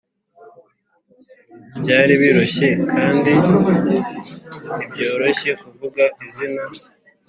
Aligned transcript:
byari 1.79 2.13
byoroshye 2.21 2.67
kandi 2.93 3.31
ntibyoroshye 3.41 5.51
kuvuga 5.61 6.03
izina. 6.27 6.63